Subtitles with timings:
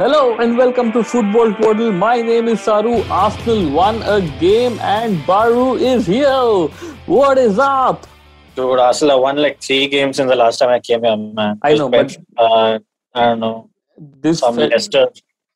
[0.00, 1.92] Hello and welcome to Football Twaddle.
[1.92, 3.02] My name is Saru.
[3.10, 6.68] Arsenal won a game and Baru is here.
[7.04, 8.06] What is up?
[8.56, 11.58] Dude, Arsenal won like three games in the last time I came here, man.
[11.62, 12.78] I know, but uh,
[13.14, 13.68] I don't know.
[13.98, 15.08] This some felt- Leicester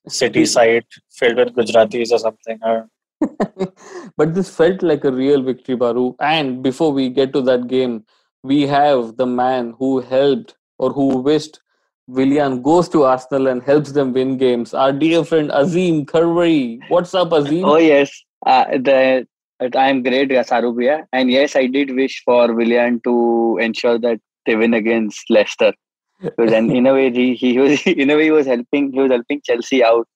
[0.09, 2.59] city side filled with Gujaratis or something.
[2.63, 2.89] Or,
[4.19, 6.17] but this felt like a real victory, Baru.
[6.21, 8.05] And before we get to that game,
[8.43, 11.61] we have the man who helped or who wished
[12.07, 14.75] Willian goes to Arsenal and helps them win games.
[14.75, 16.79] Our dear friend Azeem Karwari.
[16.89, 17.65] What's up, Azeem?
[17.67, 18.11] Oh yes,
[18.47, 19.27] uh, the
[19.75, 20.77] I am great, Saru
[21.13, 25.73] and yes, I did wish for Willian to ensure that they win against Leicester.
[26.21, 29.01] Because and in a way, he, he was in a way he was helping he
[29.01, 30.07] was helping Chelsea out.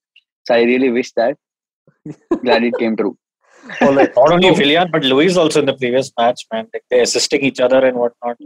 [0.46, 1.36] So I really wish that.
[2.42, 3.16] Glad it came true.
[3.80, 4.10] All right.
[4.16, 6.68] not only So- Willian, but Luiz also in the previous match, man.
[6.72, 8.36] Like they're assisting each other and whatnot.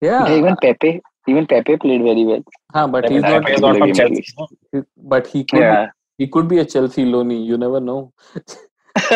[0.00, 2.43] Yeah, Even Pepe, even Pepe played very well.
[2.73, 3.43] huh, but I he's mean, not.
[3.43, 4.25] Pepe is not from Game Chelsea.
[4.37, 4.85] at no?
[4.97, 5.59] But he could.
[5.59, 5.85] Yeah.
[5.85, 7.45] Be, he could be a Chelsea loanee.
[7.45, 8.13] You never know.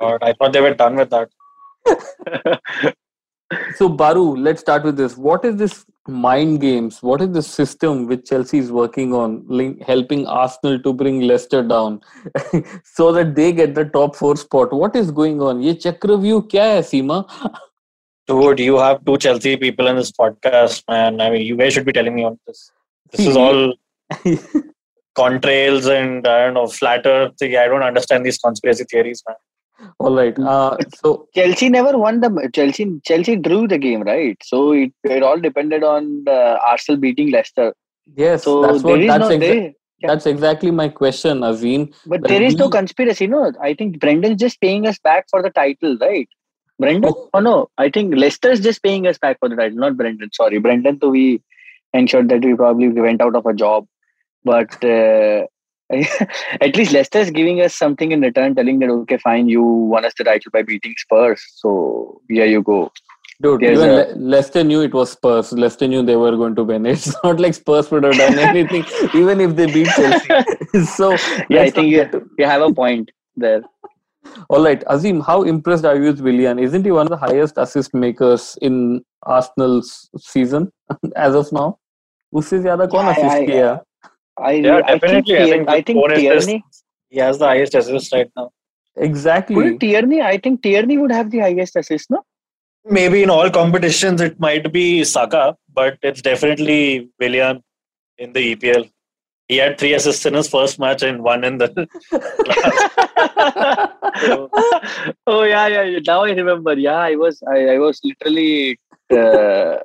[0.00, 1.30] God, I thought they were done with that.
[3.74, 5.16] So Baru, let's start with this.
[5.16, 7.02] What is this mind games?
[7.02, 11.62] What is the system which Chelsea is working on, link, helping Arsenal to bring Leicester
[11.62, 12.00] down,
[12.84, 14.72] so that they get the top four spot?
[14.72, 15.60] What is going on?
[15.62, 17.24] ये चक्रव्यूह क्या है सीमा?
[18.27, 21.21] Dude, you have two Chelsea people in this podcast, man.
[21.21, 22.71] I mean, you guys should be telling me on this.
[23.11, 23.75] This is all
[25.17, 27.33] contrails and I don't know, flat earth.
[27.41, 29.37] I don't understand these conspiracy theories, man.
[29.99, 30.37] All right.
[30.39, 32.99] Uh, so Chelsea never won the Chelsea.
[33.05, 34.37] Chelsea drew the game, right?
[34.43, 37.73] So it, it all depended on uh, Arsenal beating Leicester.
[38.15, 38.93] yes, So that's what.
[38.93, 39.55] there is That's, no exa- there,
[39.99, 40.07] yeah.
[40.07, 41.93] that's exactly my question, Azeem.
[42.05, 43.51] But Like there is no conspiracy, no.
[43.61, 46.27] I think Brendan's just paying us back for the title, right?
[46.79, 47.11] Brendan?
[47.15, 47.29] Oh.
[47.33, 47.69] Oh, no.
[47.77, 50.29] I think Leicester's just paying us back for the title, not Brendan.
[50.33, 50.59] Sorry.
[50.59, 51.41] Brendan, so we
[51.93, 53.87] ensured that we probably went out of a job.
[54.43, 55.45] But uh,
[55.89, 60.13] at least Leicester's giving us something in return, telling that, okay, fine, you won us
[60.17, 61.41] the title by beating Spurs.
[61.55, 62.91] So here you go.
[63.41, 65.51] Dude, There's even a- Leicester knew it was Spurs.
[65.51, 66.85] Leicester knew they were going to win.
[66.95, 70.85] It's not like Spurs would have done anything, even if they beat Chelsea.
[70.85, 71.11] so
[71.49, 73.61] Yeah, I think you, you have a point there.
[74.49, 76.59] All right, Azeem, how impressed are you with Willian?
[76.59, 80.71] Isn't he one of the highest assist makers in Arsenal's season
[81.15, 81.79] as of now?
[82.31, 83.81] Who is ज्यादा कौन assist
[84.37, 85.37] I yeah, definitely.
[85.37, 86.63] I think, I think, I Tierney.
[87.09, 88.51] He has the highest assist right now.
[88.97, 89.55] Exactly.
[89.55, 90.21] Would Tierney?
[90.21, 92.21] I think Tierney would have the highest assist, no?
[92.85, 97.63] Maybe in all competitions it might be Saka, but it's definitely Willian
[98.17, 98.89] in the EPL.
[99.47, 101.87] He had three assists in his first match and one in the
[104.25, 104.49] So-
[105.27, 105.99] oh yeah, yeah.
[106.05, 106.73] Now I remember.
[106.73, 108.79] Yeah, I was, I, I was literally
[109.11, 109.77] uh,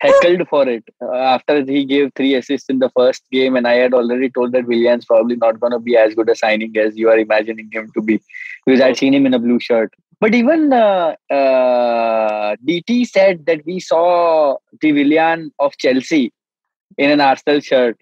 [0.00, 3.74] heckled for it uh, after he gave three assists in the first game, and I
[3.74, 6.96] had already told that Willian's probably not going to be as good a signing as
[6.96, 8.20] you are imagining him to be,
[8.64, 9.92] because I'd seen him in a blue shirt.
[10.20, 16.32] But even uh, uh, DT said that we saw the Willian of Chelsea
[16.96, 17.98] in an Arsenal shirt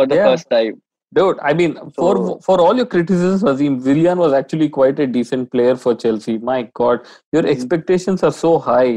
[0.00, 0.30] for the Yeah.
[0.30, 0.80] first time.
[1.18, 5.06] Dude, I mean, for So- for all your criticisms, Azeem, Willian was actually quite a
[5.16, 6.34] decent player for Chelsea.
[6.50, 7.54] My God, your Mhm.
[7.54, 8.92] expectations are so high.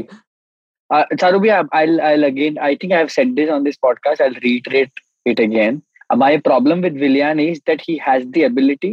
[0.90, 1.50] Uh, Charubi,
[1.80, 4.20] I'll, I'll again, I think I've said this on this podcast.
[4.26, 5.82] I'll reiterate it again.
[6.10, 8.92] Uh, my problem with Willian is that he has the ability,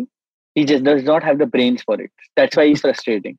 [0.55, 2.11] he just does not have the brains for it.
[2.35, 3.37] That's why he's frustrating.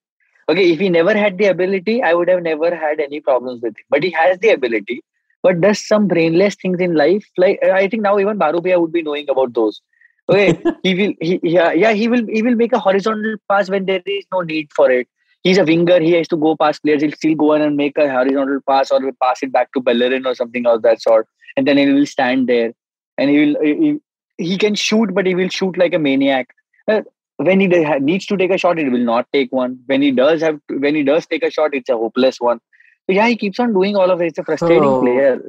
[0.51, 3.77] Okay, if he never had the ability, I would have never had any problems with
[3.81, 3.85] him.
[3.91, 5.03] But he has the ability,
[5.43, 7.27] but does some brainless things in life.
[7.37, 9.81] Like I think now even Barubia would be knowing about those.
[10.29, 13.87] Okay, he will, he, yeah, yeah, he will, he will make a horizontal pass when
[13.87, 15.09] there is no need for it
[15.43, 16.01] he's a winger.
[16.01, 17.03] He has to go past players.
[17.03, 20.27] He'll still go on and make a horizontal pass or pass it back to Bellerin
[20.27, 21.29] or something of that sort.
[21.57, 22.73] And then he will stand there
[23.19, 23.99] and he will he,
[24.39, 26.49] he can shoot, but he will shoot like a maniac.
[26.89, 27.03] Uh,
[27.37, 29.79] when he needs to take a shot, he will not take one.
[29.87, 32.61] When he does have, to, when he does take a shot, it's a hopeless one.
[33.07, 34.27] So yeah, he keeps on doing all of it.
[34.27, 35.01] It's a frustrating oh.
[35.01, 35.41] player.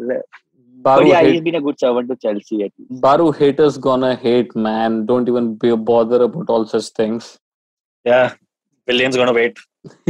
[0.83, 1.33] Baru but yeah, hate.
[1.33, 2.63] he's been a good servant to Chelsea.
[2.63, 3.01] At least.
[3.01, 5.05] Baru haters gonna hate, man.
[5.05, 7.37] Don't even be bother about all such things.
[8.03, 8.33] Yeah,
[8.87, 9.57] Willian's gonna wait.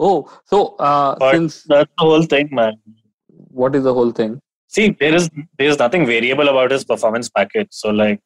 [0.00, 2.74] oh, so uh, since that's the whole thing, man.
[3.26, 4.40] What is the whole thing?
[4.68, 5.28] See, there is
[5.58, 7.68] there is nothing variable about his performance package.
[7.70, 8.20] So like,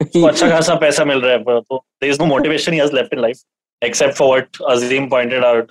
[0.12, 3.40] there is no motivation he has left in life
[3.82, 5.70] except for what Azeem pointed out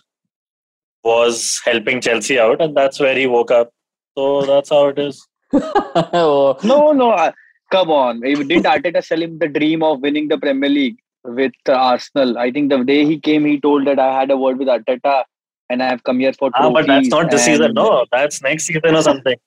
[1.08, 3.70] was helping Chelsea out and that's where he woke up.
[4.16, 5.26] So that's how it is.
[5.52, 7.10] oh, No, no.
[7.10, 7.32] Uh,
[7.70, 8.20] come on.
[8.20, 12.38] Didn't Arteta sell him the dream of winning the Premier League with uh, Arsenal?
[12.38, 15.24] I think the day he came, he told that I had a word with Arteta
[15.70, 17.64] and I have come here for Ah, but that's trophies not this season.
[17.66, 19.36] and- No, that's next season or something.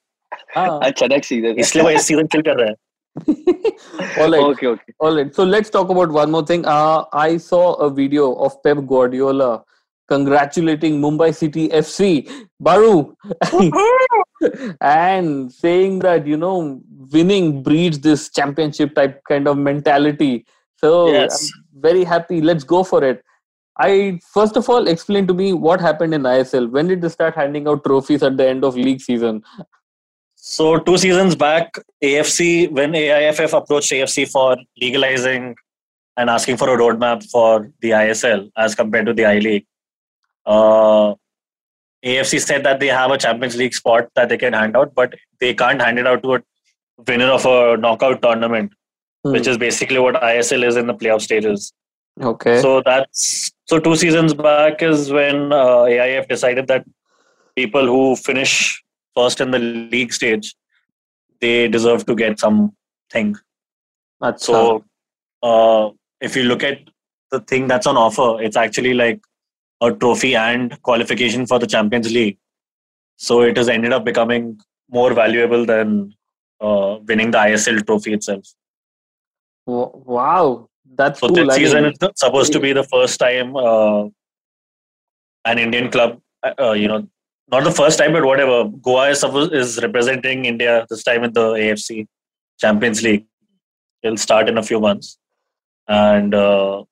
[0.54, 1.56] Ah, अच्छा next season.
[1.58, 2.74] इसलिए वो इस season chill कर रहा है.
[4.22, 4.42] all right.
[4.48, 4.92] Okay, okay.
[5.00, 5.34] All right.
[5.34, 6.64] So let's talk about one more thing.
[6.66, 9.64] Uh, I saw a video of Pep Guardiola
[10.07, 12.29] congratulating Mumbai City FC,
[12.59, 13.15] Baru,
[14.81, 20.45] and saying that, you know, winning breeds this championship type kind of mentality.
[20.77, 21.49] So Yes.
[21.53, 22.41] I'm very happy.
[22.41, 23.23] Let's go for it.
[23.79, 26.69] I first of all explain to me what happened in ISL.
[26.69, 29.41] When did they start handing out trophies at the end of league season?
[30.35, 31.73] So two seasons back,
[32.03, 35.55] AFC when AIFF approached AFC for legalizing
[36.17, 39.65] and asking for a roadmap for the ISL as compared to the I League,
[40.45, 41.15] uh,
[42.05, 45.13] AFC said that they have a Champions League spot that they can hand out, but
[45.39, 46.41] they can't hand it out to a
[47.07, 48.73] winner of a knockout tournament,
[49.21, 49.51] which Hmm.
[49.51, 51.73] is basically what ISL is in the playoff stages.
[52.21, 52.61] Okay.
[52.61, 56.85] So that's so two seasons back is when uh, AIF decided that
[57.55, 58.83] people who finish
[59.15, 60.53] first in the league stage,
[61.39, 63.35] they deserve to get something.
[64.21, 64.39] Acha.
[64.39, 64.83] So
[65.41, 65.89] uh,
[66.21, 66.79] if you look at
[67.31, 69.21] the thing that's on offer, it's actually like
[69.85, 72.37] a trophy and qualification for the Champions League.
[73.17, 74.59] So it has ended up becoming
[74.89, 76.13] more valuable than
[76.61, 78.45] uh, winning the ISL trophy itself.
[79.65, 80.69] Wow.
[80.95, 81.35] That's So cool.
[81.35, 84.03] this I mean- season is supposed to be the first time uh,
[85.45, 86.19] an Indian club,
[86.59, 87.07] uh, you know,
[87.51, 88.65] not the first time, but whatever.
[88.87, 92.07] Goa is supposed is representing India this time in the AFC
[92.59, 93.25] Champions League.
[94.01, 95.17] It'll start in a few months,
[95.87, 96.83] and uh,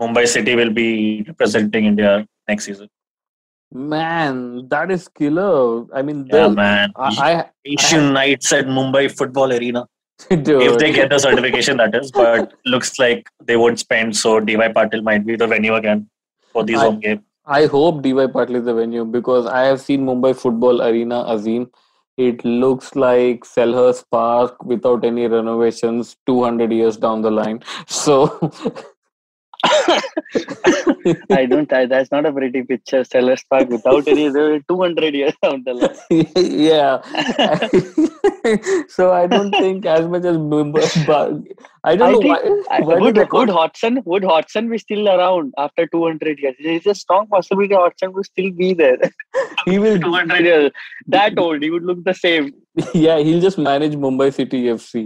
[0.00, 2.88] Mumbai City will be representing India next season.
[3.72, 5.84] Man, that is killer.
[5.92, 6.92] I mean, Yeah, man.
[6.96, 9.86] I, Asian Nights at Mumbai Football Arena.
[10.30, 10.48] Dude.
[10.48, 12.12] If they get the certification, that is.
[12.12, 16.08] But looks like they won't spend, so DY Patil might be the venue again
[16.52, 17.22] for these I- home games.
[17.46, 21.68] I hope DY Patil is the venue because I have seen Mumbai Football Arena Azeem.
[22.16, 27.62] It looks like Selhurst Park without any renovations 200 years down the line.
[27.86, 28.50] So,
[31.30, 31.72] I don't.
[31.72, 33.02] I, that's not a pretty picture.
[33.02, 34.30] Selhurst Park without any.
[34.30, 35.96] Were 200 years down the line.
[36.36, 37.00] yeah.
[38.88, 40.36] so I don't think as much as
[41.90, 42.76] I don't I know think- why.
[42.76, 46.54] I- why would, did would call- Hodgson would Hodgson be still around after 200 years?
[46.66, 48.98] There is a strong possibility Hodgson will still be there.
[49.66, 50.70] he will 200 years.
[51.06, 52.52] That old, he would look the same.
[53.00, 55.02] yeah he'll just manage mumbai city fc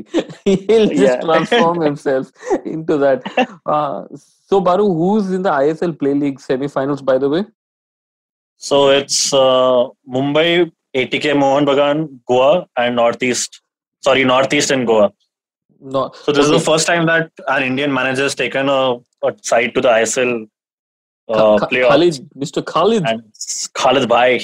[0.50, 1.16] he'll just Yeah.
[1.26, 2.30] transform himself
[2.74, 3.26] into that
[3.74, 3.98] uh,
[4.52, 7.42] so baru who's in the isl play league semi-finals by the way
[8.68, 13.60] So it's uh, Mumbai, ATK Mohan Bagan, Goa, and Northeast.
[14.06, 15.12] Sorry, Northeast and Goa.
[15.80, 19.32] No So this is the first time that an Indian manager has taken a, a
[19.42, 20.48] side to the ISL
[21.28, 21.58] uh.
[21.58, 23.22] Khalid, mr khalid And
[23.74, 24.40] Khalid Bhai.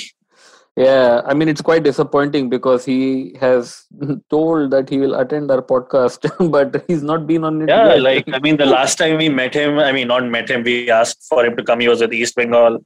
[0.77, 3.87] yeah i mean it's quite disappointing because he has
[4.35, 6.27] told that he will attend our podcast
[6.57, 8.03] but he's not been on it Yeah, yet.
[8.03, 10.63] like I mean, the last time we met him, I mean, not met him.
[10.65, 11.81] We asked for him to come.
[11.81, 12.79] He was with East Bengal,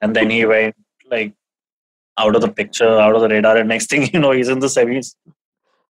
[0.00, 0.74] and then he went
[1.14, 1.32] like
[2.18, 3.56] out of the picture, out of the radar.
[3.58, 5.14] And next thing you know, he's in the semis.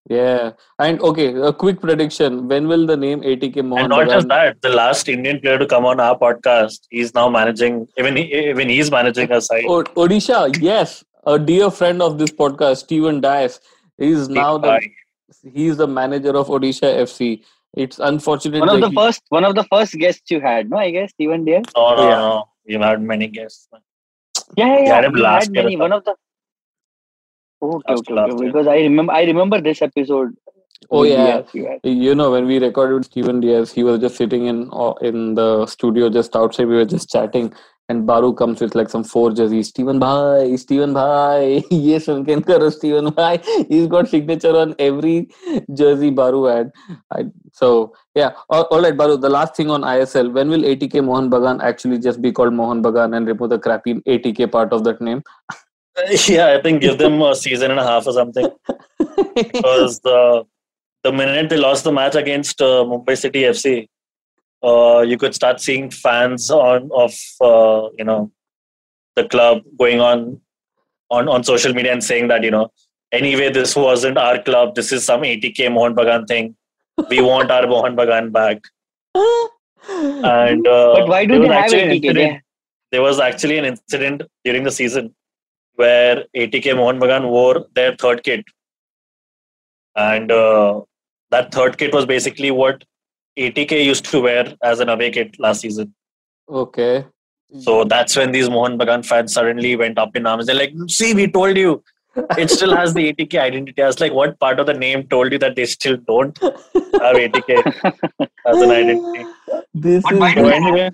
[0.10, 4.28] Yeah and okay a quick prediction when will the name atk mohan and not just
[4.28, 7.88] that, the last Indian player to come on our podcast, he's now managing.
[7.98, 9.64] Even he, even he's managing a side.
[9.66, 13.62] O- odisha yes a dear friend of this podcast Steven Dias
[13.98, 14.92] is now the Bhai.
[15.54, 17.44] he's the manager of Odisha FC.
[17.76, 18.60] It's unfortunate.
[18.60, 20.78] One of the he- first, one of the first guests you had, no?
[20.78, 21.64] I guess Steven Dias.
[21.78, 22.18] No, no, Yeah.
[22.18, 22.44] no.
[22.68, 23.68] We've had many guests.
[23.72, 24.96] Yeah, yeah, yeah.
[24.96, 25.76] had him last had many.
[25.78, 26.16] One of the.
[27.64, 28.46] Okay, okay, okay.
[28.48, 30.36] Because I remember, I remember this episode.
[30.92, 34.48] Oh yeah, Dias you know when we recorded with Steven Dias, he was just sitting
[34.48, 36.68] in uh, in the studio just outside.
[36.68, 37.54] We were just chatting,
[37.88, 39.70] and Baru comes with like some four jerseys.
[39.70, 43.40] Steven Bhai, Steven Bhai, yes, can karo Steven Bhai.
[43.70, 45.30] He's got signature on every
[45.74, 46.72] jersey Baru had.
[47.12, 49.16] I, so yeah, all, all right, Baru.
[49.16, 50.34] The last thing on ISL.
[50.34, 53.96] When will ATK Mohan Bagan actually just be called Mohan Bagan and remove the crappy
[54.02, 55.24] ATK part of that name?
[56.28, 58.48] yeah, I think give them a season and a half or something.
[59.36, 60.44] because the
[61.04, 63.88] the minute they lost the match against uh, Mumbai City FC,
[64.64, 68.32] uh, you could start seeing fans on of uh, you know
[69.16, 70.40] the club going on
[71.10, 72.72] on on social media and saying that you know
[73.12, 74.74] anyway this wasn't our club.
[74.76, 76.56] This is some ATK Mohan Bagan thing.
[77.10, 78.62] We want our Mohan Bagan back.
[79.90, 82.04] And uh, But why do they have actually an ATK?
[82.06, 82.42] incident- They-
[82.92, 85.14] there was actually an incident during the season
[85.76, 88.46] where ATK Mohan Bagan wore their third kit,
[89.96, 90.82] and uh,
[91.32, 92.84] that third kit was basically what
[93.38, 95.94] ATK used to wear as an away kit last season.
[96.50, 97.06] Okay.
[97.60, 100.48] So that's when these Mohan Bagan fans suddenly went up in arms.
[100.48, 101.84] They're like, see, we told you.
[102.38, 103.82] It still has the ATK identity.
[103.82, 107.16] I was like, what part of the name told you that they still don't have
[107.16, 107.64] ATK
[108.46, 109.26] as an identity?
[109.74, 110.92] This But is why do So they anyway,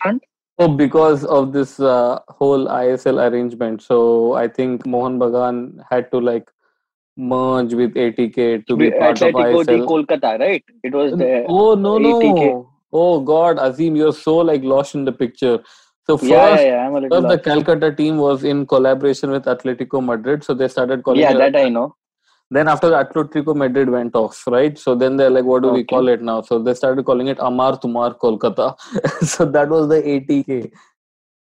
[0.00, 0.22] front?
[0.62, 3.80] Oh, because of this uh, whole ISL arrangement.
[3.82, 6.50] So I think Mohan Bagan had to like
[7.16, 9.86] merge with ATK to be part of Atletico de ISL.
[9.86, 10.62] Kolkata, right?
[10.82, 12.40] It was the Oh no ATK.
[12.42, 12.72] no!
[12.92, 15.60] Oh God, Azeem, you're so like lost in the picture.
[16.06, 17.50] So first, yeah, yeah, yeah, I'm a little first the.
[17.50, 21.70] Calcutta team was in collaboration with Atletico Madrid, so they started calling Yeah, that I
[21.70, 21.96] know.
[22.52, 24.76] Then after the Atletico Madrid went off, right?
[24.76, 26.42] So then they're like, what do we call it now?
[26.42, 28.76] So they started calling it Amar Tumar Kolkata.
[29.24, 30.72] so that was the ATK.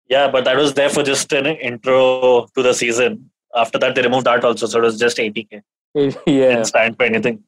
[0.10, 3.30] yeah, but that was there for just an intro to the season.
[3.56, 4.66] After that, they removed that also.
[4.66, 5.62] So it was just ATK.
[5.96, 6.12] yeah.
[6.26, 7.44] Didn't stand for anything.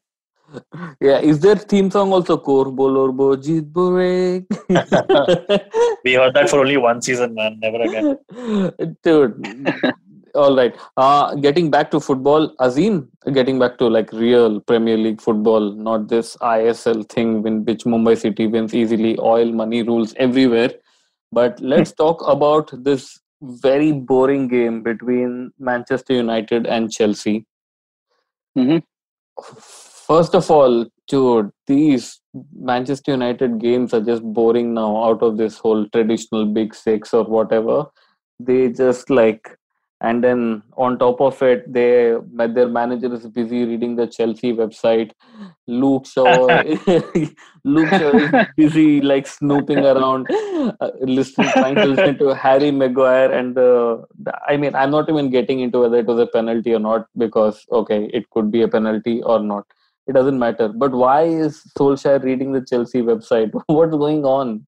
[1.00, 2.36] Yeah, is there theme song also?
[2.36, 4.44] Kor bolorbo jit bore.
[6.04, 7.58] We heard that for only one season, man.
[7.60, 8.96] Never again.
[9.02, 9.84] Dude.
[10.34, 10.76] All right.
[10.96, 16.08] Uh getting back to football, Azeem, getting back to like real Premier League football, not
[16.08, 20.70] this ISL thing in which Mumbai City wins easily, oil money rules everywhere.
[21.32, 27.46] But let's talk about this very boring game between Manchester United and Chelsea.
[28.56, 28.82] Mhm.
[30.06, 32.20] First of all, dude, these
[32.52, 37.24] Manchester United games are just boring now out of this whole traditional big six or
[37.24, 37.86] whatever.
[38.38, 39.56] They just like,
[40.02, 45.10] and then on top of it, they their manager is busy reading the Chelsea website.
[45.66, 46.46] Luke Shaw,
[47.64, 53.30] Luke Shaw is busy like snooping around, uh, listening, trying to listen to Harry Maguire,
[53.30, 54.32] and the, the.
[54.48, 57.66] I mean, I'm not even getting into whether it was a penalty or not because
[57.70, 59.66] okay, it could be a penalty or not.
[60.06, 60.68] It doesn't matter.
[60.68, 63.50] But why is Solskjaer reading the Chelsea website?
[63.66, 64.66] What's going on?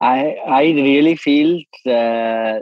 [0.00, 2.60] I I really feel uh,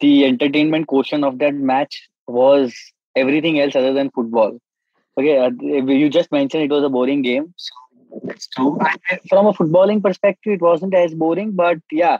[0.00, 2.74] the entertainment quotient of that match was
[3.14, 4.58] everything else other than football.
[5.18, 7.54] Okay, uh, you just mentioned it was a boring game.
[7.56, 7.74] So
[8.24, 8.78] that's true.
[9.28, 12.18] From a footballing perspective, it wasn't as boring, but yeah,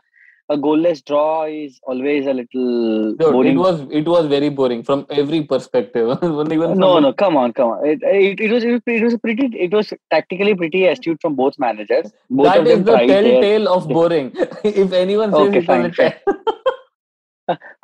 [0.49, 3.53] a goalless draw is always a little Dude, boring.
[3.53, 6.19] it was it was very boring from every perspective.
[6.23, 7.87] Even no, no, come on, come on.
[7.87, 11.35] It, it, it was it was it was pretty it was tactically pretty astute from
[11.35, 12.13] both managers.
[12.31, 14.33] Both That of is them the telltale of boring.
[14.65, 15.93] if anyone says Okay, it fine,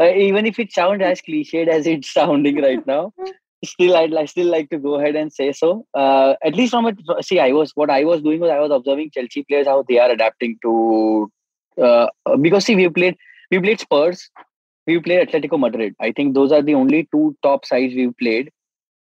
[0.01, 3.13] even if it sounds as cliched as it's sounding right now
[3.65, 5.87] still i'd like still like to go ahead and say so.
[5.95, 8.73] Uh, at least from a see i was what i was doing was i was
[8.73, 11.31] observing chelsea players how they are adapting to
[11.81, 12.07] uh,
[12.41, 13.17] because see we played
[13.51, 14.31] we played spurs
[14.87, 15.95] we played atletico madrid.
[16.01, 18.51] I think those are the only two top sides we've played.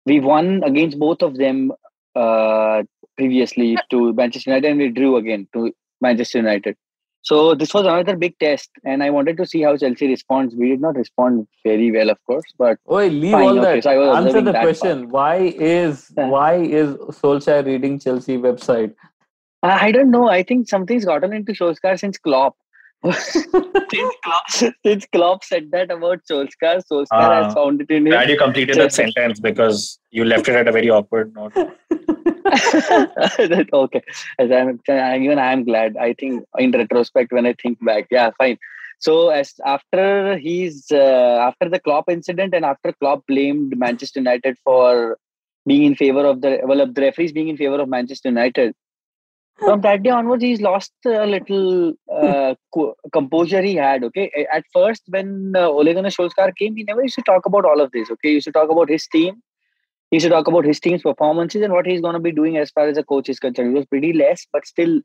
[0.05, 1.71] We won against both of them
[2.15, 2.83] uh,
[3.17, 6.75] previously to manchester united and we drew again to manchester united
[7.21, 10.55] so this was another big test, and I wanted to see how Chelsea responds.
[10.55, 13.83] We did not respond very well, of course, but Oi, leave Fine, all okay, that.
[13.83, 15.09] so I was Answer the that question.
[15.09, 18.93] Why is why is Solskjaer reading Chelsea website?
[19.63, 20.29] I I don't know.
[20.29, 22.55] I think something's gotten into Solskjaer since Klopp.
[23.11, 23.45] since,
[24.23, 24.49] Klopp
[24.85, 27.53] since Klopp said that about Solskjaer, Solskjaer has Ah.
[27.53, 28.11] found it in him.
[28.11, 31.53] Glad you completed that sentence because you left it at a very awkward note.
[33.51, 34.01] That- okay,
[34.39, 34.79] as I'm,
[35.23, 35.97] even I am glad.
[35.97, 38.57] I think in retrospect, when I think back, yeah, fine.
[38.99, 44.57] So as after he's uh, after the Klopp incident and after Klopp blamed Manchester United
[44.63, 45.17] for
[45.65, 48.73] being in favor of the well, the referees being in favor of Manchester United.
[49.59, 54.03] From that day onwards, he's lost a little uh, co- composure he had.
[54.05, 57.65] Okay, at first when uh, Ole Gunnar Solskjaer came, he never used to talk about
[57.65, 58.09] all of this.
[58.09, 59.41] Okay, he used to talk about his team,
[60.11, 62.71] he should talk about his team's performances and what he's going to be doing as
[62.71, 63.75] far as a coach is concerned.
[63.75, 65.01] It was pretty less, but still,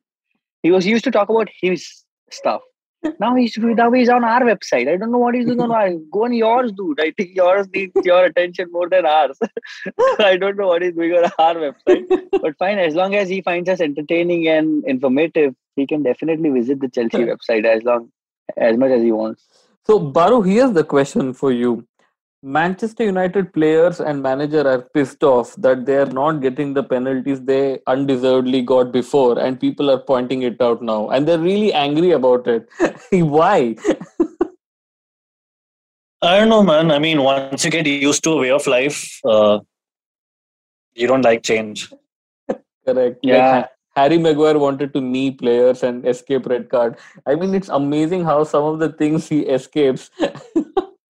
[0.62, 2.62] he was used to talk about his stuff.
[3.20, 4.88] Now he's now he's on our website.
[4.88, 5.90] I don't know what he's doing on our.
[6.10, 6.98] Go on yours, dude.
[6.98, 9.38] I think yours needs your attention more than ours.
[10.18, 12.78] I don't know what he's doing on our website, but fine.
[12.78, 17.18] As long as he finds us entertaining and informative, he can definitely visit the Chelsea
[17.32, 18.10] website as long
[18.56, 19.44] as much as he wants.
[19.86, 21.86] So, Baru, here's the question for you.
[22.44, 27.40] Manchester United players and manager are pissed off that they are not getting the penalties
[27.40, 32.10] they undeservedly got before, and people are pointing it out now, and they're really angry
[32.10, 32.68] about it.
[33.12, 33.76] Why?
[36.20, 36.90] I don't know, man.
[36.90, 39.60] I mean, once you get used to a way of life, uh,
[40.94, 41.90] you don't like change.
[42.86, 43.20] Correct.
[43.22, 43.56] Yeah.
[43.56, 46.98] Like, Harry Maguire wanted to knee players and escape red card.
[47.24, 50.10] I mean, it's amazing how some of the things he escapes.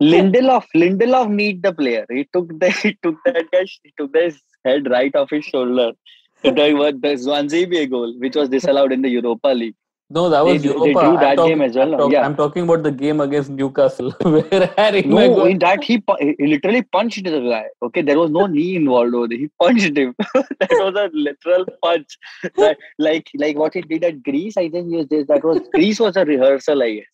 [0.03, 2.05] Lindelof, Lindelof need the player.
[2.11, 5.93] He took the he took that guy, he took his head right off his shoulder.
[6.43, 9.75] The the Zwanzibia goal, which was disallowed in the Europa League.
[10.11, 11.01] No, that was They- they Europa.
[11.05, 12.27] drew that talking- game as well, I'm, talk- Yeah.
[12.27, 16.03] I'm talking about the game against Newcastle, where Harry No, in that he,
[16.39, 17.65] he literally punched the guy.
[17.83, 19.39] Okay, there was no knee involved over there.
[19.39, 20.15] He punched him.
[20.19, 22.19] that was a literal punch.
[22.59, 24.59] That- like like what he did at Greece.
[24.59, 26.83] I think yes, this- that was Greece was a rehearsal.
[26.83, 27.07] I guess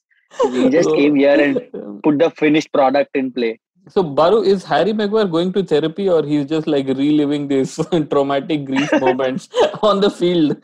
[0.54, 3.60] he just came here and put the finished product in play.
[3.90, 7.76] So, Baru, is Harry Maguire going to therapy or he's just like reliving these
[8.10, 9.48] traumatic Greece moments
[9.84, 10.58] on the field?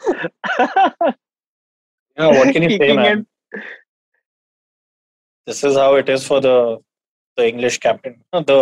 [2.18, 3.12] Yeah, what can you say, Kicking man?
[3.12, 3.26] and-
[5.48, 6.56] This is how it is for the
[7.38, 8.58] the English captain, no, the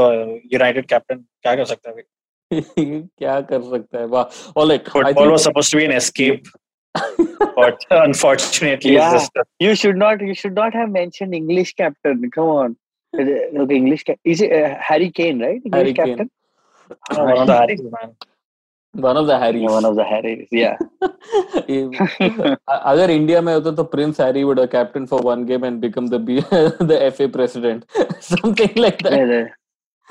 [0.58, 1.26] United captain.
[1.46, 3.00] क्या कर सकता है अभी?
[3.22, 5.96] क्या कर सकता है वाह all right I Football think- was supposed to be an
[6.02, 6.48] escape,
[7.56, 9.16] but unfortunately, Yeah.
[9.16, 10.22] it's just You should not.
[10.22, 12.30] You should not have mentioned English captain.
[12.32, 12.76] Come on.
[13.20, 15.62] Okay, English cap- is it uh, Harry Kane, right?
[15.66, 16.18] English Harry Kane.
[16.18, 16.32] captain.
[17.12, 18.12] uh, one of the Harrys, man.
[19.06, 20.48] one of the Harrys Yeah, one of the Harrys.
[20.52, 20.78] Yeah.
[22.92, 26.08] अगर India में होता तो Prince Harry would have captain for one game and become
[26.14, 26.40] the B,
[26.92, 27.86] the FA president
[28.30, 29.48] something like that Yeah,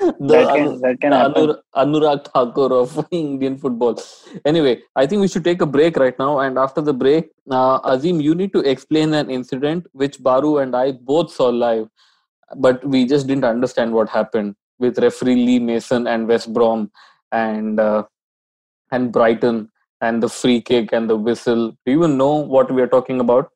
[0.00, 1.12] the- that can that can.
[1.12, 3.96] Anur- Anurag Thakur of Indian football.
[4.44, 6.40] Anyway, I think we should take a break right now.
[6.40, 10.74] And after the break, uh, Azeem, you need to explain an incident which Baru and
[10.74, 11.88] I both saw live,
[12.56, 16.90] but we just didn't understand what happened with referee Lee Mason and West Brom
[17.30, 18.02] and uh,
[18.90, 19.70] and Brighton
[20.00, 21.70] and the free kick and the whistle.
[21.84, 23.50] Do you even know what we are talking about?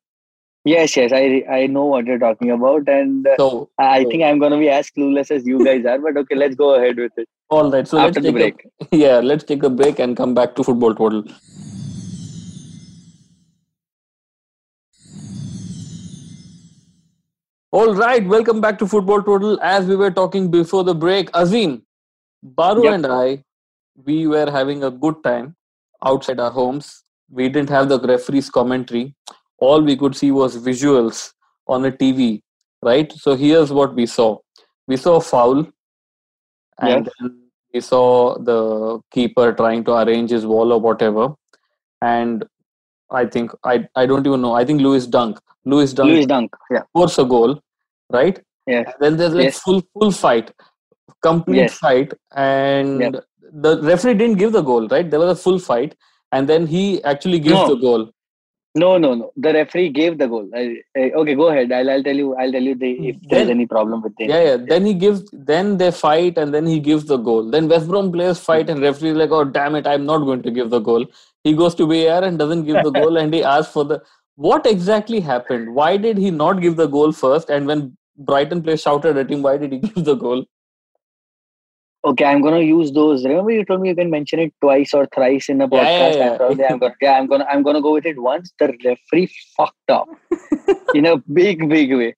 [0.65, 4.23] Yes, yes, I I know what you're talking about, and uh, So, I so- think
[4.23, 5.99] I'm going to be as clueless as you guys are.
[5.99, 7.87] But okay, let's go ahead with it all right.
[7.87, 8.67] So after let's the take break.
[8.91, 11.23] A, yeah, let's take a break and come back to Football Twaddle.
[17.71, 19.59] All right, welcome back to Football Twaddle.
[19.61, 21.81] As we were talking before the break, Azeem,
[22.43, 22.93] Baru Yep.
[22.95, 23.43] and I,
[24.05, 25.55] we were having a good time
[26.03, 27.03] outside our homes.
[27.29, 29.15] We didn't have the referee's commentary.
[29.61, 31.33] All we could see was visuals
[31.67, 32.41] on a TV,
[32.81, 33.11] right?
[33.11, 34.37] So here's what we saw.
[34.87, 35.59] We saw a foul,
[36.79, 37.13] and Yes.
[37.19, 37.37] then
[37.73, 41.27] we saw the keeper trying to arrange his wall or whatever.
[42.01, 42.45] And
[43.11, 44.53] I think I I don't even know.
[44.53, 45.39] I think Lewis Dunk.
[45.65, 46.55] Lewis Dunk Lewis Dunk.
[46.71, 46.83] Yeah.
[46.89, 47.59] scores a goal,
[48.11, 48.39] right?
[48.67, 48.85] Yes.
[48.93, 49.59] And then there's like Yes.
[49.59, 50.51] full full fight,
[51.21, 51.77] complete Yes.
[51.77, 53.19] fight, and
[53.67, 55.09] the referee didn't give the goal, right?
[55.09, 55.95] There was a full fight,
[56.31, 57.67] and then he actually gives No.
[57.73, 58.09] the goal.
[58.75, 59.31] No, no, no.
[59.35, 60.47] The referee gave the goal.
[60.55, 61.71] I, I- okay, go ahead.
[61.71, 62.35] I'll, I'll tell you.
[62.35, 63.27] I'll tell you the, if hmm.
[63.27, 64.29] there's any problem with it.
[64.29, 64.57] Yeah, yeah.
[64.57, 65.27] Then he gives.
[65.31, 67.49] Then they fight, and then he gives the goal.
[67.49, 70.51] Then West Brom players fight, and referee like, "Oh damn it, I'm not going to
[70.51, 71.05] give the goal."
[71.43, 74.03] He goes to VAR and doesn't give the goal, and he asks for the.
[74.35, 75.73] What exactly happened?
[75.73, 77.49] Why did he not give the goal first?
[77.49, 80.45] And when Brighton players shouted at him, why did he give the goal?
[82.05, 83.25] Okay, I'm gonna use those.
[83.25, 86.15] Remember, you told me you can mention it twice or thrice in a Yeah, podcast.
[86.15, 88.53] yeah, I'm I'm gonna, yeah, I'm gonna, I'm gonna go with it once.
[88.57, 90.07] The referee fucked up
[90.93, 92.15] in a big, big way.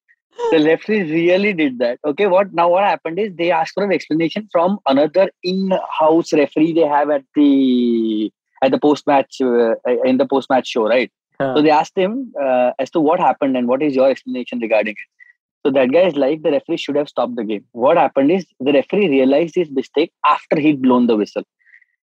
[0.52, 2.00] The referee really did that.
[2.06, 2.70] Okay, what now?
[2.70, 7.24] What happened is they asked for an explanation from another in-house referee they have at
[7.36, 8.32] the
[8.63, 9.74] at the post-match uh,
[10.06, 11.12] in the post-match show, right?
[11.39, 11.56] Huh.
[11.56, 14.91] So they asked him uh, as to what happened and what is your explanation regarding
[14.94, 15.10] it.
[15.63, 17.63] So that guy is like, the referee should have stopped the game.
[17.71, 21.43] What happened is the referee realized his mistake after he'd blown the whistle.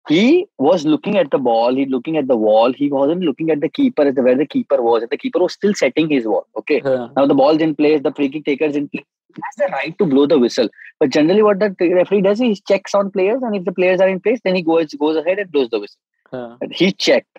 [0.08, 2.72] He was looking at the ball, he looking at the wall.
[2.72, 5.02] He wasn't looking at the keeper as where the keeper was.
[5.02, 6.46] And the keeper was still setting his wall.
[6.56, 6.80] Okay.
[6.80, 7.08] Huh.
[7.16, 9.04] Now the ball's in place, the free kick taker's in place.
[9.34, 10.68] He has the right to blow the whistle.
[10.98, 14.00] But generally, what the referee does is he checks on players, and if the players
[14.00, 16.00] are in place, then he goes goes ahead and blows the whistle.
[16.60, 17.38] And he checked.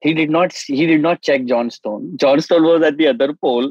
[0.00, 0.52] He did not.
[0.52, 2.16] He did not check Johnstone.
[2.16, 3.70] John Stone was at the other pole.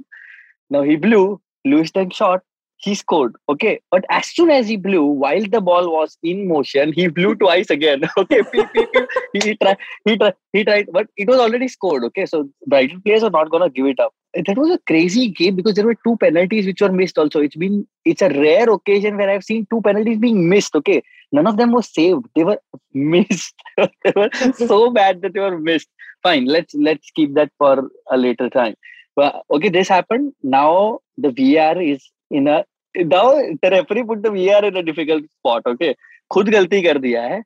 [0.69, 1.41] Now he blew.
[1.65, 2.41] Lewis Dunk shot.
[2.77, 3.35] He scored.
[3.47, 7.33] Okay, but as soon as he blew, while the ball was in motion, he blew
[7.43, 8.01] twice again.
[8.17, 9.43] Okay, peep, peep, peep.
[9.43, 9.77] he tried.
[10.05, 10.33] He tried.
[10.51, 12.03] He tried, but it was already scored.
[12.03, 14.13] Okay, so Brighton players are not gonna give it up.
[14.33, 17.17] That was a crazy game because there were two penalties which were missed.
[17.17, 20.75] Also, it's been it's a rare occasion where I've seen two penalties being missed.
[20.75, 22.25] Okay, none of them was saved.
[22.35, 22.59] They were
[22.93, 23.55] missed.
[23.77, 25.87] they were so bad that they were missed.
[26.21, 28.75] Fine, let's let's keep that for a later time.
[29.15, 30.33] But okay, this happened.
[30.41, 32.63] Now the VR is in a
[32.95, 35.63] now the referee put the VR in a difficult spot.
[35.65, 35.95] Okay,
[36.33, 37.41] खुद गलती कर दिया है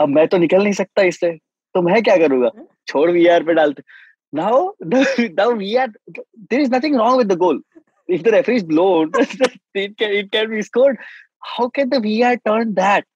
[0.00, 1.30] अब मैं तो निकल नहीं सकता इससे
[1.74, 2.50] तो मैं क्या करूँगा
[2.88, 3.82] छोड़ VR पे डालते
[4.38, 5.88] now the now VR
[6.50, 7.58] there is nothing wrong with the goal
[8.16, 9.10] if the referee is blown
[9.74, 10.98] it can it can be scored
[11.52, 13.06] how can the VR turn that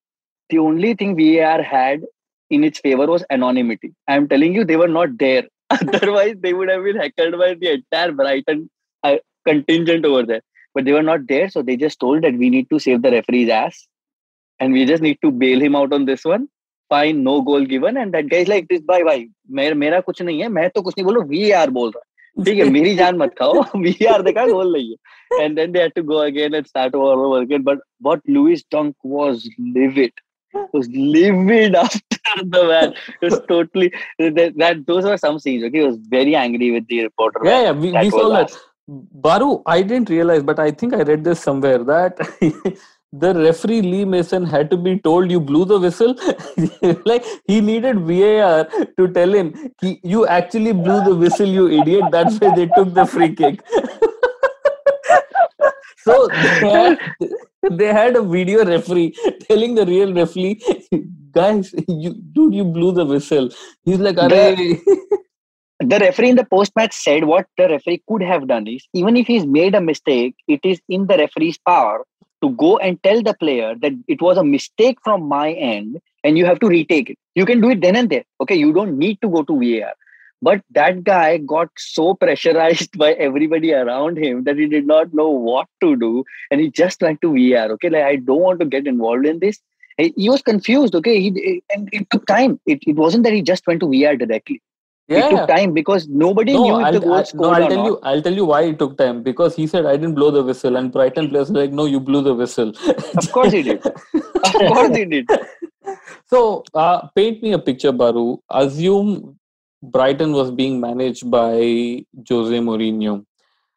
[0.53, 2.03] the only thing VAR had
[2.51, 3.95] in its favor was anonymity.
[4.07, 5.45] I'm telling you, they were not there.
[5.71, 8.71] Otherwise, they would have been heckled by the entire Brighton
[9.03, 10.42] uh, contingent over there.
[10.74, 13.12] But they were not there, so they just told that we need to save the
[13.12, 13.88] referee's ass,
[14.60, 16.48] and we just need to bail him out on this one.
[16.90, 18.82] Fine, no goal given, and that guy's like this.
[18.82, 19.24] Bye bye.
[19.60, 22.44] मेरा मेरा कुछ नहीं है मैं तो कुछ नहीं बोल रहा वी आर बोल रहा
[22.46, 25.94] ठीक है मेरी जान मत खाओ वीआर देखा गोल नहीं है and then they had
[25.96, 30.14] to go again and start all over again but what Louis Dunk was livid
[30.76, 33.90] was livid after the match it was totally
[34.20, 37.62] that, that those were some scenes okay he was very angry with the reporter Yeah,
[37.68, 38.60] yeah, we, That we saw was that.
[38.89, 42.17] Baru, I didn't realize, but I think I read this somewhere that
[43.13, 46.15] the referee Lee Mason had to be told you blew the whistle.
[47.07, 48.65] like he needed VAR
[48.99, 52.07] to tell him, "He- you actually blew the whistle, you idiot.
[52.11, 53.61] That's why they took the free kick.
[55.99, 56.29] so
[56.61, 56.99] they had,
[57.71, 59.15] they had a video referee
[59.49, 60.61] telling the real referee,
[61.33, 63.49] guys, you dude, you blew the whistle.
[63.85, 64.81] He's like, Arey.
[65.89, 69.17] The referee in the post match said what the referee could have done is even
[69.17, 72.05] if he's made a mistake, it is in the referee's power
[72.43, 76.37] to go and tell the player that it was a mistake from my end and
[76.37, 77.19] you have to retake it.
[77.35, 78.25] You can do it then and there.
[78.41, 79.93] Okay, you don't need to go to VAR.
[80.41, 85.29] But that guy got so pressurized by everybody around him that he did not know
[85.29, 87.71] what to do and he just went to VAR.
[87.73, 89.61] Okay, like I don't want to get involved in this.
[89.99, 90.95] He was confused.
[90.97, 92.59] Okay, he and it took time.
[92.67, 94.61] It, it wasn't that he just went to VR directly
[95.09, 95.27] yeah.
[95.27, 97.99] it took time because nobody knew if I'll, the goal I- no, I'll tell you.
[98.03, 100.77] I'll tell you why it took time because he said I didn't blow the whistle,
[100.77, 102.73] and Brighton players were like, "No, you blew the whistle."
[103.17, 103.85] Of course he did.
[103.87, 105.29] Of course he did.
[106.27, 108.39] so, uh, paint me a picture, Baru.
[108.51, 109.39] Assume
[109.83, 113.25] Brighton was being managed by Jose Mourinho,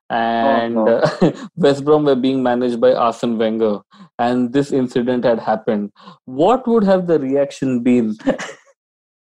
[0.10, 1.00] and no.
[1.00, 3.80] uh, West Brom were being managed by Arsene Wenger,
[4.20, 5.92] and this incident had happened.
[6.26, 8.16] What would have the reaction been?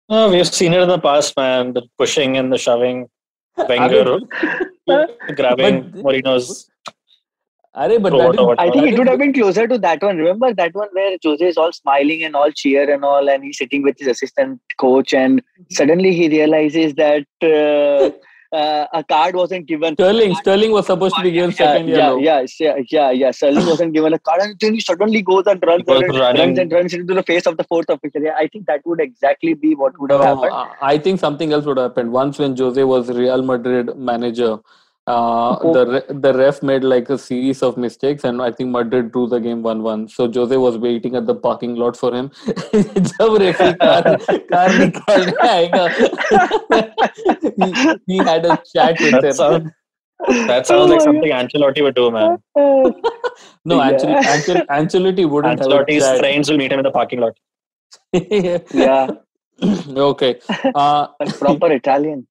[0.10, 1.74] Uh, we've seen it in the past, man.
[1.74, 3.08] The pushing and the shoving,
[3.58, 4.20] Wenger
[5.36, 6.70] grabbing But- Mourinho's.
[7.76, 9.80] Arey, but So that what- is- what- I think it would have been closer to
[9.80, 10.18] that one.
[10.18, 13.58] Remember that one where Jose is all smiling and all cheer and all, and he's
[13.58, 18.12] sitting with his assistant coach, and suddenly he realizes that uh,
[18.54, 19.96] uh, a card wasn't given.
[19.96, 20.36] Sterling.
[20.36, 22.18] Sterling was supposed to be given second yeah, yellow.
[22.20, 23.32] yeah, yeah, yeah, yeah.
[23.32, 26.60] Sterling wasn't given a card, and then he suddenly goes and runs, He and runs
[26.60, 28.22] and runs into the face of the fourth official.
[28.22, 30.78] Yeah, I think that would exactly be what would have No, happened.
[30.82, 32.12] I I think something else would have happened.
[32.12, 34.60] Once when Jose was Real Madrid manager,
[35.07, 35.73] uh, Oh.
[35.75, 39.27] the re- the ref made like a series of mistakes, and I think Madrid drew
[39.27, 40.07] the game one-one.
[40.09, 42.31] So Jose was waiting at the parking lot for him.
[42.49, 44.03] जब referee car
[44.53, 45.87] car निकालने आएगा,
[47.63, 49.33] he, he had a chat with That him.
[49.33, 49.71] sounds,
[50.47, 52.39] that sounds Oh like my something Ancelotti would do, man.
[53.65, 53.83] No, Yeah.
[53.89, 56.19] actually, Ancel- Ancelotti wouldn't have a Ancelotti's chat.
[56.19, 57.35] friends will meet him in the parking lot.
[58.75, 59.07] yeah,
[60.13, 60.39] okay.
[60.75, 62.27] Uh, like proper Italian.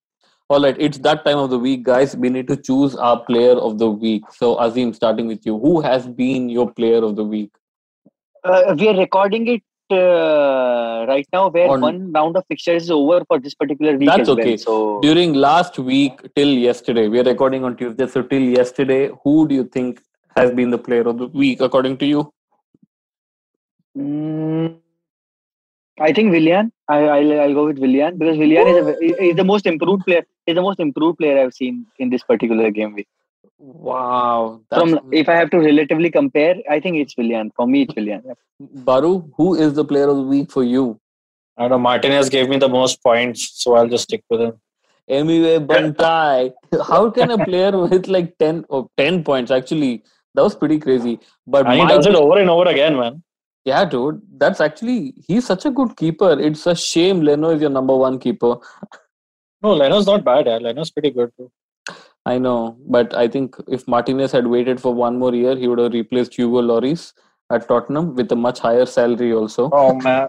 [0.53, 2.15] All right, it's that time of the week, guys.
[2.15, 4.25] We need to choose our player of the week.
[4.33, 7.53] So, Azeem, starting with you, who has been your player of the week?
[8.45, 12.91] Uh, we are recording it uh, right now, where On- one round of fixtures is
[12.91, 14.39] over for this particular week That's as well.
[14.41, 14.59] okay.
[14.59, 18.07] So During last week till yesterday, we are recording on Tuesday.
[18.07, 20.03] So, till yesterday, who do you think
[20.37, 22.31] has been the player of the week, according to you?
[23.97, 24.82] Mm,
[26.03, 26.73] I think Willian.
[26.89, 30.23] I, I'll, I'll go with Willian because Willian is, a, is the most improved player.
[30.47, 33.09] Is the most improved player I've seen in this particular game week.
[33.59, 34.61] Wow.
[34.71, 37.53] That's, From if I have to relatively compare, I think it's Willian.
[37.55, 38.23] For me, it's Willian.
[38.27, 38.35] Yeah.
[38.59, 41.01] Baru, who is the player of the week for you?
[41.57, 41.79] I don't know.
[41.79, 44.61] Martinez gave me the most points, so I'll just stick with him.
[45.09, 46.53] Emiwe Bantai.
[46.89, 50.03] How can a player with like 10 or 10 points actually?
[50.35, 51.21] That was pretty crazy.
[51.47, 53.23] But And he my does it over and over again, man.
[53.65, 54.21] Yeah, dude.
[54.39, 56.39] That's actually he's such a good keeper.
[56.39, 58.57] It's a shame Leno is your number one keeper.
[59.63, 60.47] No, Leno's not bad.
[60.47, 60.57] Yeah.
[60.59, 61.51] Leno's pretty good too.
[62.27, 65.79] I know, but I think if Martinez had waited for one more year, he would
[65.81, 67.13] have replaced Hugo Lloris
[67.51, 69.71] at Tottenham with a much higher salary also.
[69.73, 70.29] Oh man.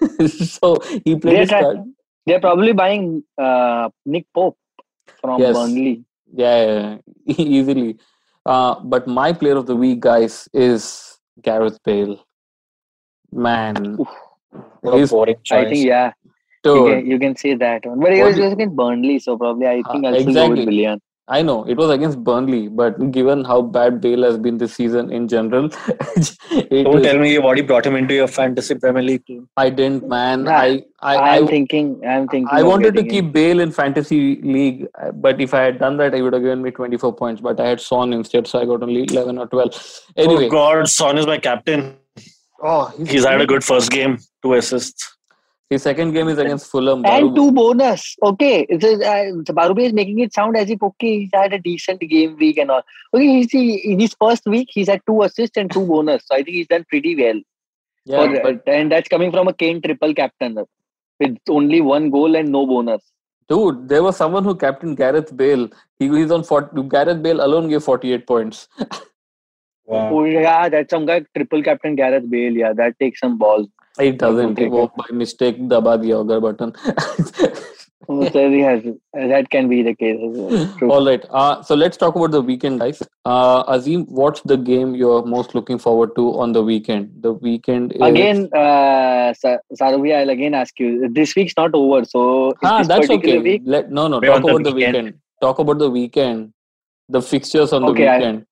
[0.28, 1.78] so he played They're, card.
[2.24, 4.56] they're probably buying uh, Nick Pope
[5.20, 5.54] from Yes.
[5.54, 6.04] Burnley.
[6.32, 7.34] Yeah, yeah, yeah.
[7.38, 7.98] easily.
[8.44, 12.24] Uh, but my player of the week, guys, is Gareth Bale.
[13.32, 13.96] Man,
[14.80, 15.66] What a he's boring choice.
[15.66, 16.12] I think yeah,
[16.64, 18.00] you can, you can say that one.
[18.00, 20.24] But he What was do- just against Burnley, so probably I Uh, think I'll still
[20.24, 20.56] go exactly.
[20.60, 21.00] with Willian.
[21.28, 25.10] I know it was against Burnley, but given how bad Bale has been this season
[25.10, 25.68] in general,
[26.70, 29.48] Don't was- tell me you've already brought him into your fantasy Premier League team.
[29.56, 30.44] I didn't, man.
[30.44, 32.00] Nah, I I I'm I, thinking.
[32.06, 32.48] I'm thinking.
[32.52, 33.24] I wanted to getting him.
[33.24, 36.42] keep Bale in fantasy league, uh, but if I had done that, I would have
[36.42, 37.40] given me 24 points.
[37.40, 40.00] But I had Son instead, so I got only 11 or 12.
[40.16, 41.96] Anyway, Oh God, Son is my captain.
[42.62, 45.12] Oh, He's had a good first game, two assists.
[45.68, 47.04] His second game is against Fulham.
[47.04, 47.34] and Baru.
[47.34, 48.14] two bonus.
[48.22, 51.58] Okay, it's a, uh, Barube is making it sound as if okay, he's had a
[51.58, 52.82] decent game week and all.
[53.12, 56.22] Okay, he's he, in his first week, he's had two assists and two bonus.
[56.26, 57.40] So I think he's done pretty well.
[58.04, 60.56] yeah, For- but and that's coming from a Kane triple captain
[61.18, 63.02] with only one goal and no bonus.
[63.48, 65.68] Dude, there was someone who captained Gareth Bale.
[65.98, 68.68] He, he's on 40, Gareth Bale alone gave 48 points.
[69.86, 70.24] Wow.
[70.24, 72.52] Yeah, that's some guy triple captain Gareth Bale.
[72.52, 73.68] Yeah, that takes some balls.
[73.98, 74.58] It doesn't.
[74.58, 76.74] He will by mistake daba the auger button.
[78.08, 78.82] Oh, has.
[79.14, 80.16] That can be the case.
[80.82, 81.24] All right.
[81.30, 83.02] Uh, so let's talk about the weekend, guys.
[83.24, 87.10] Uh, Azeem, what's the game you're most looking forward to on the weekend?
[87.20, 88.00] The weekend is...
[88.00, 88.48] again.
[88.54, 89.34] Uh,
[89.74, 91.08] Saruvi, I'll again ask you.
[91.08, 93.38] This week's not over, so ah, that's okay.
[93.38, 93.62] Week?
[93.64, 94.20] Let, no, no.
[94.20, 94.94] Talk about the weekend.
[94.94, 95.20] the weekend.
[95.40, 96.52] Talk about the weekend.
[97.08, 98.38] The fixtures on okay, the weekend.
[98.42, 98.45] I,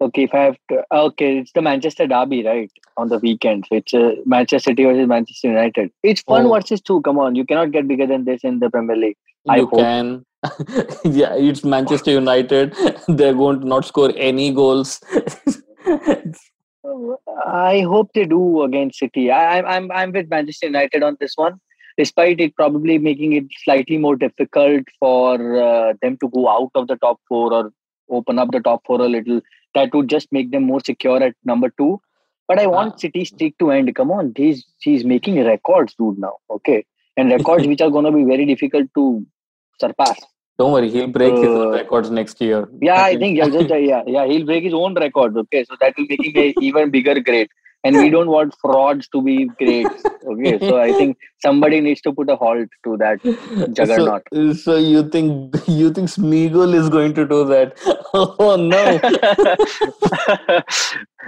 [0.00, 2.70] Okay, if I have to, okay, it's the Manchester Derby, right?
[2.96, 5.90] On the weekend, it's uh, Manchester City versus Manchester United.
[6.02, 6.52] It's one Oh.
[6.54, 7.00] versus two.
[7.02, 9.16] Come on, you cannot get bigger than this in the Premier League.
[9.48, 9.78] I you hope.
[9.78, 10.24] can.
[11.04, 12.74] yeah, it's Manchester United.
[13.08, 15.00] They're going to not score any goals.
[17.46, 19.30] I hope they do against City.
[19.30, 21.60] I, I'm I'm I'm with Manchester United on this one,
[21.96, 26.88] despite it probably making it slightly more difficult for uh, them to go out of
[26.88, 27.72] the top four or
[28.10, 29.40] open up the top four a little.
[29.74, 32.00] That would just make them more secure at number two.
[32.48, 32.96] But I want Ah.
[32.98, 33.94] City streak to end.
[33.94, 36.18] Come on, he's he's making records, dude.
[36.18, 36.84] Now, okay,
[37.16, 39.04] and records which are going to be very difficult to
[39.80, 40.20] surpass.
[40.58, 42.58] Don't worry, he'll break his own Uh, records next year.
[42.80, 45.36] Yeah, I think yeah, just, yeah, yeah, he'll break his own record.
[45.44, 47.50] Okay, so that will make him a even bigger great.
[47.84, 49.86] And we don't want frauds to be great.
[50.24, 53.22] Okay, so I think somebody needs to put a halt to that.
[53.74, 54.22] Juggernaut.
[54.32, 57.76] So, so you think you think Smeagol is going to do that?
[58.16, 59.00] Oh no!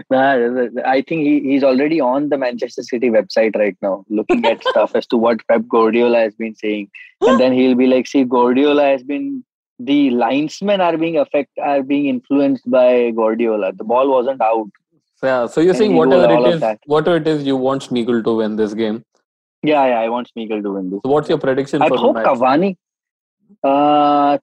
[0.08, 4.62] nah, I think he, he's already on the Manchester City website right now, looking at
[4.62, 6.88] stuff as to what Pep Guardiola has been saying,
[7.22, 9.42] and then he'll be like, "See, Guardiola has been
[9.78, 13.72] the linesmen are being affect are being influenced by Guardiola.
[13.72, 14.70] The ball wasn't out.
[15.22, 18.34] Yeah, so you're And saying whatever it is, whatever it is, you want Smeagol to
[18.36, 19.02] win this game.
[19.62, 21.00] Yeah, yeah, I want Smeagol to win this.
[21.04, 22.16] So what's your prediction I for hope?
[22.16, 22.76] Cavani.
[23.64, 24.38] Uh,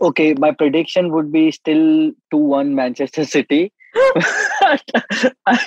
[0.00, 3.72] okay, my prediction would be still two one Manchester City.
[3.94, 4.78] I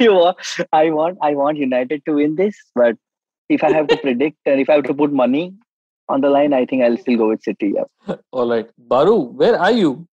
[0.01, 0.37] want,
[0.73, 2.55] I want, I want United to win this.
[2.75, 2.97] But
[3.47, 5.53] if I have to predict and if I have to put money
[6.07, 7.73] on the line, I think I'll still go with City.
[7.75, 8.15] Yeah.
[8.31, 10.07] All right, Baru, where are you?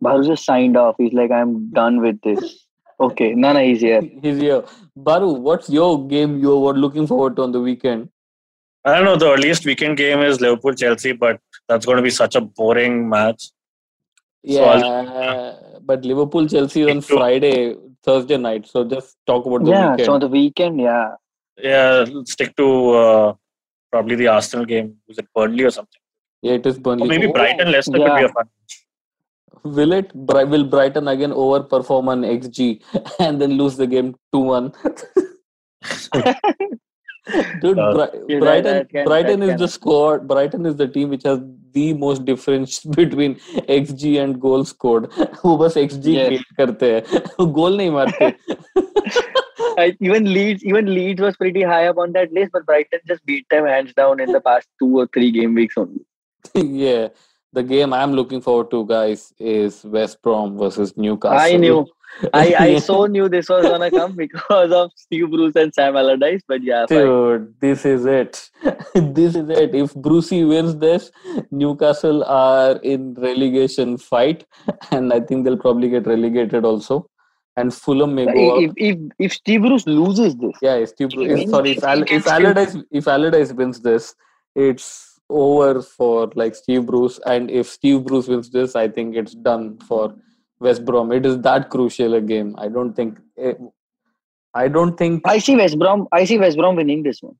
[0.00, 0.96] Baru just signed off.
[0.98, 2.66] He's like, I'm done with this.
[3.06, 4.00] Okay, no, no, he's here.
[4.22, 4.62] He's here.
[4.96, 8.08] Baru, what's your game you were looking forward to on the weekend?
[8.84, 9.16] I don't know.
[9.16, 13.08] The earliest weekend game is Liverpool Chelsea, but that's going to be such a boring
[13.08, 13.50] match.
[14.46, 15.54] So I'll- Yeah,
[15.90, 18.66] but Liverpool Chelsea is on Friday, Thursday night.
[18.66, 20.06] So just talk about the Yeah, weekend.
[20.06, 21.10] so on the weekend, yeah.
[21.58, 23.34] Yeah, stick to uh,
[23.90, 24.96] probably the Arsenal game.
[25.08, 26.00] Was it Burnley or something?
[26.42, 27.04] yeah, it is Burnley.
[27.06, 28.48] Or maybe Oh, Brighton Leicester could be a fun
[29.63, 30.13] Will it?
[30.13, 32.81] Bri- Will Brighton again overperform on XG
[33.19, 34.71] and then lose the game two one?
[37.61, 40.27] Dude, Uh, Bri- Yeah, that- Brighton, that can- Brighton that is the can- squad.
[40.27, 41.39] Brighton is the team which has
[41.73, 43.35] the most difference between
[43.67, 45.09] XG and goal scored.
[45.43, 46.27] वो बस XG Yes.
[46.29, 47.01] create करते हैं,
[47.39, 48.33] वो goal नहीं मारते.
[49.81, 53.23] I, even Leeds, even Leeds was pretty high up on that list, but Brighton just
[53.31, 56.01] beat them hands down in the past two or three game weeks only.
[56.85, 57.09] yeah,
[57.52, 61.38] the game I'm looking forward to, guys, is West Brom versus Newcastle.
[61.38, 61.86] I knew,
[62.34, 66.42] I, I so knew this was gonna come because of Steve Bruce and Sam Allardyce.
[66.46, 66.98] But yeah, fine.
[66.98, 68.50] Dude, this is it.
[68.94, 69.74] this is it.
[69.74, 71.10] If Brucey wins this,
[71.50, 74.46] Newcastle are in relegation fight,
[74.90, 77.08] and I think they'll probably get relegated also.
[77.54, 78.62] And Fulham may go up.
[78.62, 82.26] if, if if Steve Bruce loses this, Yeah, if Steve, Bruce, if, sorry, if, if
[82.26, 84.14] Allardyce if Allardyce wins this,
[84.54, 87.18] it's over for like Steve Bruce.
[87.26, 90.14] And if Steve Bruce wins this, I think it's done for
[90.60, 91.12] West Brom.
[91.12, 92.54] It is that crucial a game.
[92.58, 93.18] I don't think.
[93.38, 93.54] eh,
[94.54, 95.22] I don't think.
[95.26, 96.06] I see West Brom.
[96.12, 97.34] I see West Brom winning this one.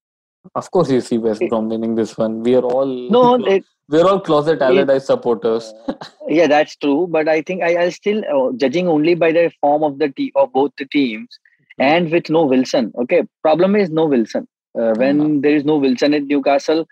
[0.55, 2.43] Of course, you see West It- Brom winning this one.
[2.43, 5.73] We are all No, it, we're all closet Allardyce supporters.
[6.29, 7.07] yeah, that's true.
[7.11, 10.33] But I think I, I'll still uh, judging only by the form of the te-
[10.35, 11.39] of both the teams,
[11.79, 12.93] and with no Wilson.
[13.03, 14.49] Okay, problem is no Wilson.
[14.79, 16.87] Uh, when there is no Wilson at Newcastle,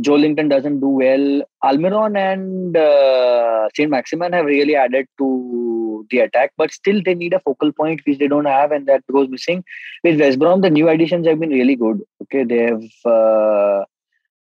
[0.00, 1.42] Joelinton doesn't do well.
[1.64, 7.40] Almiron and uh, Saint-Maximin have really added to the attack, but still they need a
[7.40, 9.64] focal point which they don't have, and that goes missing.
[10.04, 12.02] With West Brom, the new additions have been really good.
[12.22, 13.84] Okay, they have uh,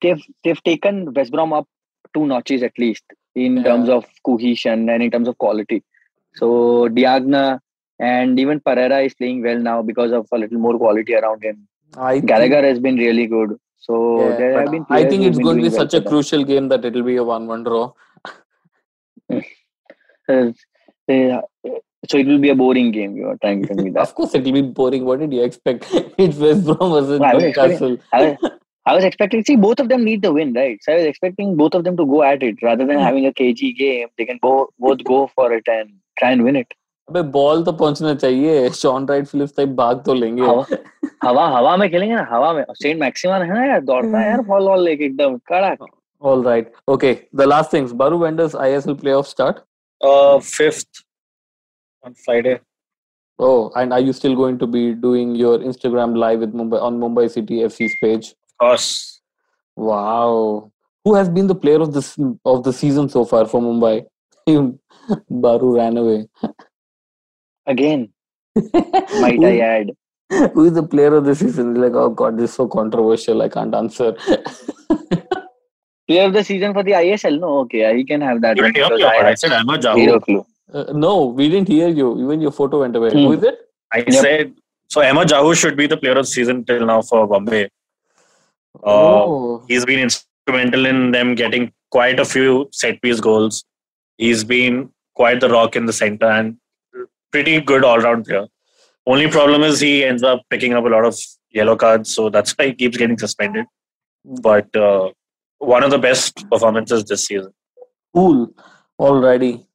[0.02, 1.68] they've they've taken West Brom up
[2.14, 3.04] two notches at least
[3.36, 3.64] in Yeah.
[3.64, 5.84] terms of cohesion and in terms of quality.
[6.36, 7.58] So Diagne
[8.00, 11.68] and even Pereira is playing well now because of a little more quality around him.
[11.96, 13.58] I think- Gallagher has been really good.
[13.88, 14.86] So yeah, there have been.
[14.90, 17.64] I think it's going to be such a crucial game that it'll be a one-one
[17.64, 17.92] draw.
[22.10, 23.16] So it will be a boring game.
[23.16, 24.02] You are trying to tell me that.
[24.02, 25.06] Of course, it'll be boring.
[25.06, 25.86] What did you expect?
[26.18, 28.52] it's West Brom versus I was expecting- Newcastle.
[28.86, 29.44] I was, expecting.
[29.46, 30.78] See, both of them need the win, right?
[30.84, 33.04] So I was expecting both of them to go at it rather than Hmm.
[33.04, 34.10] having a KG game.
[34.18, 36.68] They can both both go for it and try and win it.
[37.10, 40.66] अबे ball तो पहुँचना चाहिए Shawn right Philips type भाग तो लेंगे हवा
[41.24, 44.42] हवा हवा में खेलेंगे ना हवा में सेंट मैक्सिमन है ना यार दौड़ता है यार
[44.48, 45.86] बॉल वॉल लेके एकदम कड़क
[46.22, 46.68] All right.
[46.88, 47.10] Okay.
[47.34, 47.92] The last things.
[48.02, 49.58] Baru when does ISL playoffs start?
[50.02, 51.02] Uh, fifth
[52.04, 52.54] on Friday.
[53.40, 57.02] Oh, and are you still going to be doing your Instagram live with Mumbai on
[57.02, 58.30] Mumbai City FC's page?
[58.32, 58.88] Of course.
[59.78, 60.72] Wow.
[61.06, 64.06] Who has been the player of this of the season so far for Mumbai?
[65.48, 66.20] Baru ran away.
[67.66, 68.10] Again.
[69.20, 69.92] Might I add?
[70.54, 71.76] who is the player of the season?
[71.76, 73.42] Like, oh god, this is so controversial.
[73.42, 74.14] I can't answer.
[76.08, 77.40] Player of the season for the ISL?
[77.40, 78.58] No, okay, yeah, he can have that.
[78.58, 80.46] You one didn't hear because me, I but I have said Ahmad zero Jahouh.
[80.74, 82.22] Uh, no, we didn't hear you.
[82.24, 83.12] Even your photo went away.
[83.12, 83.20] Hmm.
[83.20, 83.56] Who is it?
[83.94, 84.10] I Yep.
[84.12, 84.54] said
[84.90, 85.02] so.
[85.02, 87.66] Ahmed Jahouh should be the player of the season till now for Bombay.
[88.84, 93.64] Uh, oh, He's been instrumental in them getting quite a few set piece goals.
[94.18, 96.58] He's been quite the rock in the center and
[97.34, 98.46] pretty good all round player.
[99.06, 101.18] Only problem is he ends up picking up a lot of
[101.52, 103.66] yellow cards, so that's why he keeps getting suspended.
[104.50, 105.10] But uh,
[105.58, 107.54] one of the best performances this season.
[108.16, 108.54] cool.
[109.02, 109.66] Alrighty.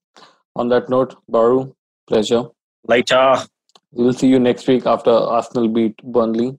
[0.56, 1.74] On that note, Baru,
[2.08, 2.44] pleasure.
[2.88, 3.46] Laicha,
[3.92, 6.58] We'll see you next week after Arsenal beat Burnley.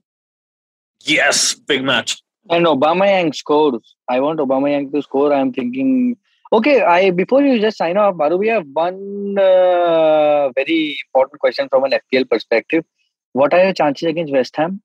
[1.04, 2.22] yes, big match.
[2.48, 3.94] And Aubameyang scores.
[4.08, 5.32] I want Aubameyang to score.
[5.32, 6.16] I'm thinking.
[6.52, 11.68] Okay, I before you just sign off, Baru, we have one uh, very important question
[11.68, 12.84] from an FPL perspective.
[13.32, 14.82] What are your chances against West Ham?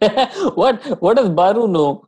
[0.54, 2.04] what what does Baru know?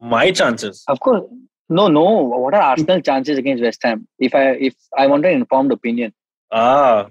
[0.00, 0.84] My chances.
[0.88, 1.22] Of course,
[1.68, 2.22] no, no.
[2.22, 4.08] What are Arsenal chances against West Ham?
[4.18, 6.14] If I if I want an informed opinion.
[6.50, 7.08] Ah,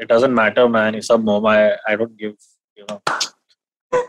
[0.00, 0.94] it doesn't matter, man.
[0.94, 1.44] It's a mom.
[1.46, 2.34] I, I don't give,
[2.74, 3.02] you know.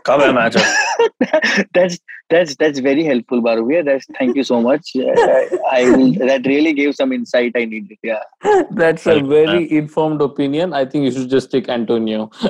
[0.04, 0.54] Come here, match.
[1.74, 1.98] that's
[2.30, 3.82] that's that's very helpful, Baru.
[3.82, 4.90] That's thank you so much.
[4.96, 7.98] I will, that really gave some insight I needed.
[8.02, 8.22] Yeah.
[8.70, 10.72] That's a very informed opinion.
[10.72, 12.30] I think you should just take Antonio.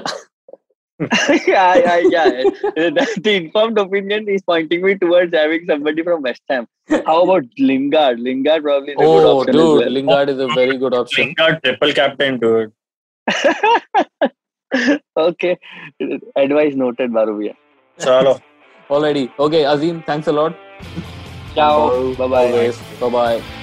[1.46, 2.30] yeah, yeah, yeah.
[2.76, 6.68] The, the informed opinion is pointing me towards having somebody from West Ham.
[7.06, 8.20] How about Lingard?
[8.20, 9.90] Lingard probably is a good oh, option dude, as well.
[9.90, 11.26] Lingard is a very good option.
[11.26, 12.72] Lingard triple captain, dude.
[15.16, 15.58] Okay.
[16.36, 17.54] Advice noted, Barubia.
[17.98, 18.40] Chalo.
[18.88, 19.30] Alrighty.
[19.38, 20.54] Okay, Azim, thanks a lot.
[21.54, 22.14] Ciao.
[22.14, 22.72] Bye bye.
[23.00, 23.61] Bye bye.